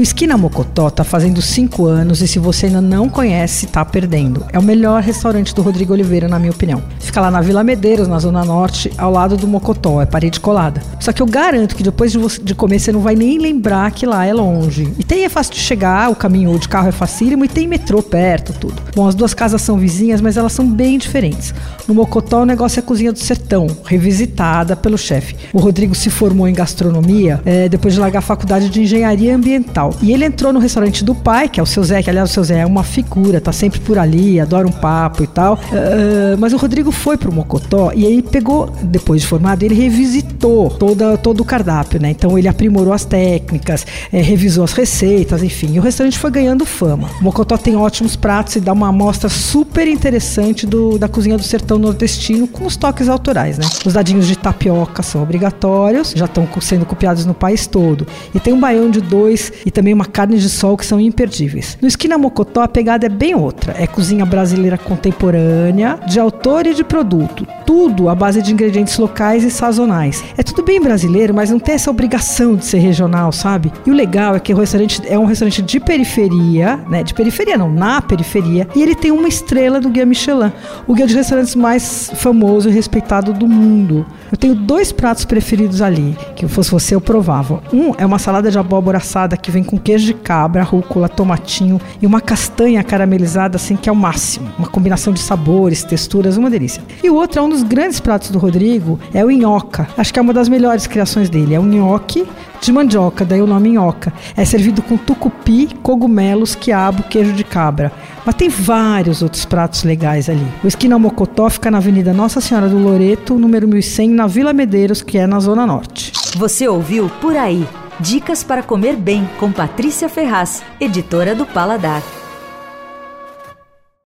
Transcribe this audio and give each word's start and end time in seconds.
O 0.00 0.02
Esquina 0.02 0.38
Mocotó 0.38 0.88
está 0.88 1.04
fazendo 1.04 1.42
5 1.42 1.84
anos 1.84 2.22
e 2.22 2.26
se 2.26 2.38
você 2.38 2.64
ainda 2.64 2.80
não 2.80 3.06
conhece, 3.06 3.66
está 3.66 3.84
perdendo. 3.84 4.46
É 4.50 4.58
o 4.58 4.62
melhor 4.62 5.02
restaurante 5.02 5.54
do 5.54 5.60
Rodrigo 5.60 5.92
Oliveira, 5.92 6.26
na 6.26 6.38
minha 6.38 6.52
opinião. 6.52 6.82
Fica 6.98 7.20
lá 7.20 7.30
na 7.30 7.42
Vila 7.42 7.62
Medeiros, 7.62 8.08
na 8.08 8.18
Zona 8.18 8.42
Norte, 8.42 8.90
ao 8.96 9.12
lado 9.12 9.36
do 9.36 9.46
Mocotó, 9.46 10.00
é 10.00 10.06
parede 10.06 10.40
colada. 10.40 10.82
Só 10.98 11.12
que 11.12 11.20
eu 11.20 11.26
garanto 11.26 11.76
que 11.76 11.82
depois 11.82 12.12
de, 12.12 12.16
você, 12.16 12.40
de 12.42 12.54
comer 12.54 12.78
você 12.78 12.90
não 12.90 13.00
vai 13.00 13.14
nem 13.14 13.38
lembrar 13.38 13.90
que 13.90 14.06
lá 14.06 14.24
é 14.24 14.32
longe. 14.32 14.90
E 14.98 15.04
tem 15.04 15.26
é 15.26 15.28
fácil 15.28 15.52
de 15.52 15.60
chegar, 15.60 16.10
o 16.10 16.16
caminho 16.16 16.58
de 16.58 16.66
carro 16.66 16.88
é 16.88 16.92
facílimo 16.92 17.44
e 17.44 17.48
tem 17.48 17.68
metrô 17.68 18.02
perto, 18.02 18.54
tudo. 18.54 18.80
Bom, 18.96 19.06
as 19.06 19.14
duas 19.14 19.34
casas 19.34 19.60
são 19.60 19.76
vizinhas, 19.76 20.22
mas 20.22 20.38
elas 20.38 20.54
são 20.54 20.66
bem 20.66 20.96
diferentes. 20.96 21.52
No 21.86 21.92
Mocotó 21.92 22.40
o 22.40 22.46
negócio 22.46 22.80
é 22.80 22.82
a 22.82 22.86
cozinha 22.86 23.12
do 23.12 23.18
sertão, 23.18 23.66
revisitada 23.84 24.74
pelo 24.74 24.96
chefe. 24.96 25.36
O 25.52 25.58
Rodrigo 25.58 25.94
se 25.94 26.08
formou 26.08 26.48
em 26.48 26.54
gastronomia 26.54 27.42
é, 27.44 27.68
depois 27.68 27.92
de 27.92 28.00
largar 28.00 28.20
a 28.20 28.22
faculdade 28.22 28.70
de 28.70 28.80
engenharia 28.80 29.36
ambiental. 29.36 29.89
E 30.02 30.12
ele 30.12 30.24
entrou 30.24 30.52
no 30.52 30.58
restaurante 30.58 31.04
do 31.04 31.14
pai, 31.14 31.48
que 31.48 31.60
é 31.60 31.62
o 31.62 31.66
seu 31.66 31.82
Zé, 31.82 32.02
que 32.02 32.10
aliás 32.10 32.30
o 32.30 32.32
seu 32.32 32.44
Zé 32.44 32.60
é 32.60 32.66
uma 32.66 32.82
figura, 32.82 33.40
tá 33.40 33.52
sempre 33.52 33.80
por 33.80 33.98
ali, 33.98 34.40
adora 34.40 34.66
um 34.66 34.72
papo 34.72 35.22
e 35.22 35.26
tal. 35.26 35.54
Uh, 35.54 36.38
mas 36.38 36.52
o 36.52 36.56
Rodrigo 36.56 36.90
foi 36.90 37.16
pro 37.16 37.32
Mocotó 37.32 37.92
e 37.94 38.06
aí 38.06 38.22
pegou, 38.22 38.72
depois 38.82 39.22
de 39.22 39.26
formado, 39.26 39.62
ele 39.62 39.74
revisitou 39.74 40.70
toda, 40.70 41.16
todo 41.16 41.40
o 41.40 41.44
cardápio, 41.44 42.00
né? 42.00 42.10
Então 42.10 42.38
ele 42.38 42.48
aprimorou 42.48 42.92
as 42.92 43.04
técnicas, 43.04 43.86
é, 44.12 44.20
revisou 44.20 44.64
as 44.64 44.72
receitas, 44.72 45.42
enfim. 45.42 45.74
E 45.74 45.78
o 45.78 45.82
restaurante 45.82 46.18
foi 46.18 46.30
ganhando 46.30 46.64
fama. 46.64 47.08
O 47.20 47.24
Mocotó 47.24 47.56
tem 47.56 47.76
ótimos 47.76 48.16
pratos 48.16 48.56
e 48.56 48.60
dá 48.60 48.72
uma 48.72 48.88
amostra 48.88 49.28
super 49.28 49.86
interessante 49.86 50.66
do, 50.66 50.98
da 50.98 51.08
cozinha 51.08 51.36
do 51.36 51.42
sertão 51.42 51.78
nordestino 51.78 52.46
com 52.46 52.64
os 52.66 52.76
toques 52.76 53.08
autorais, 53.08 53.58
né? 53.58 53.66
Os 53.84 53.92
dadinhos 53.92 54.26
de 54.26 54.36
tapioca 54.36 55.02
são 55.02 55.22
obrigatórios, 55.22 56.12
já 56.14 56.24
estão 56.24 56.48
sendo 56.60 56.84
copiados 56.84 57.24
no 57.26 57.34
país 57.34 57.66
todo. 57.66 58.06
E 58.34 58.40
tem 58.40 58.52
um 58.52 58.60
baião 58.60 58.90
de 58.90 59.00
dois 59.00 59.52
e 59.70 59.72
também 59.72 59.94
uma 59.94 60.04
carne 60.04 60.36
de 60.36 60.48
sol 60.48 60.76
que 60.76 60.84
são 60.84 61.00
imperdíveis. 61.00 61.78
No 61.80 61.86
Esquina 61.86 62.18
Mocotó 62.18 62.60
a 62.60 62.68
pegada 62.68 63.06
é 63.06 63.08
bem 63.08 63.36
outra. 63.36 63.72
É 63.78 63.86
cozinha 63.86 64.26
brasileira 64.26 64.76
contemporânea, 64.76 65.98
de 66.08 66.18
autor 66.18 66.66
e 66.66 66.74
de 66.74 66.82
produto. 66.82 67.46
Tudo 67.70 68.08
à 68.08 68.16
base 68.16 68.42
de 68.42 68.52
ingredientes 68.52 68.98
locais 68.98 69.44
e 69.44 69.50
sazonais. 69.50 70.24
É 70.36 70.42
tudo 70.42 70.60
bem 70.60 70.80
brasileiro, 70.80 71.32
mas 71.32 71.50
não 71.50 71.60
tem 71.60 71.76
essa 71.76 71.88
obrigação 71.88 72.56
de 72.56 72.64
ser 72.64 72.78
regional, 72.78 73.30
sabe? 73.30 73.72
E 73.86 73.92
o 73.92 73.94
legal 73.94 74.34
é 74.34 74.40
que 74.40 74.52
o 74.52 74.56
restaurante 74.56 75.00
é 75.06 75.16
um 75.16 75.24
restaurante 75.24 75.62
de 75.62 75.78
periferia, 75.78 76.78
né? 76.88 77.04
De 77.04 77.14
periferia 77.14 77.56
não, 77.56 77.70
na 77.70 78.02
periferia. 78.02 78.66
E 78.74 78.82
ele 78.82 78.96
tem 78.96 79.12
uma 79.12 79.28
estrela 79.28 79.80
do 79.80 79.88
Guia 79.88 80.04
Michelin, 80.04 80.50
o 80.84 80.94
guia 80.94 81.06
de 81.06 81.14
restaurantes 81.14 81.54
mais 81.54 82.10
famoso 82.16 82.68
e 82.68 82.72
respeitado 82.72 83.32
do 83.32 83.46
mundo. 83.46 84.04
Eu 84.32 84.36
tenho 84.36 84.56
dois 84.56 84.90
pratos 84.90 85.24
preferidos 85.24 85.80
ali, 85.80 86.18
que 86.34 86.48
fosse 86.48 86.72
você 86.72 86.96
eu 86.96 87.00
provava. 87.00 87.62
Um 87.72 87.94
é 87.96 88.04
uma 88.04 88.18
salada 88.18 88.50
de 88.50 88.58
abóbora 88.58 88.98
assada 88.98 89.36
que 89.36 89.48
vem 89.48 89.62
com 89.62 89.78
queijo 89.78 90.06
de 90.06 90.14
cabra, 90.14 90.64
rúcula, 90.64 91.08
tomatinho 91.08 91.80
e 92.02 92.06
uma 92.06 92.20
castanha 92.20 92.82
caramelizada, 92.82 93.54
assim, 93.54 93.76
que 93.76 93.88
é 93.88 93.92
o 93.92 93.96
máximo. 93.96 94.50
Uma 94.58 94.66
combinação 94.66 95.12
de 95.12 95.20
sabores, 95.20 95.84
texturas, 95.84 96.36
uma 96.36 96.50
delícia. 96.50 96.82
E 97.00 97.08
o 97.08 97.14
outro 97.14 97.38
é 97.38 97.42
um 97.42 97.59
dos 97.60 97.62
grandes 97.62 98.00
pratos 98.00 98.30
do 98.30 98.38
Rodrigo, 98.38 98.98
é 99.12 99.24
o 99.24 99.30
nhoca. 99.30 99.86
Acho 99.96 100.12
que 100.12 100.18
é 100.18 100.22
uma 100.22 100.32
das 100.32 100.48
melhores 100.48 100.86
criações 100.86 101.28
dele. 101.28 101.54
É 101.54 101.60
um 101.60 101.66
nhoque 101.66 102.26
de 102.60 102.72
mandioca, 102.72 103.24
daí 103.24 103.40
o 103.40 103.46
nome 103.46 103.70
nhoca. 103.70 104.12
É 104.36 104.44
servido 104.44 104.82
com 104.82 104.96
tucupi, 104.96 105.68
cogumelos, 105.82 106.54
quiabo, 106.54 107.02
queijo 107.02 107.32
de 107.32 107.44
cabra. 107.44 107.92
Mas 108.24 108.34
tem 108.34 108.48
vários 108.48 109.22
outros 109.22 109.44
pratos 109.44 109.84
legais 109.84 110.28
ali. 110.28 110.46
O 110.64 110.66
Esquina 110.66 110.98
Mocotó 110.98 111.48
fica 111.50 111.70
na 111.70 111.78
Avenida 111.78 112.12
Nossa 112.12 112.40
Senhora 112.40 112.68
do 112.68 112.78
Loreto, 112.78 113.38
número 113.38 113.68
1100, 113.68 114.10
na 114.10 114.26
Vila 114.26 114.52
Medeiros, 114.52 115.02
que 115.02 115.18
é 115.18 115.26
na 115.26 115.40
Zona 115.40 115.66
Norte. 115.66 116.12
Você 116.36 116.66
ouviu 116.66 117.10
Por 117.20 117.36
Aí. 117.36 117.66
Dicas 117.98 118.42
para 118.42 118.62
comer 118.62 118.96
bem 118.96 119.28
com 119.38 119.52
Patrícia 119.52 120.08
Ferraz, 120.08 120.62
editora 120.80 121.34
do 121.34 121.44
Paladar. 121.44 122.02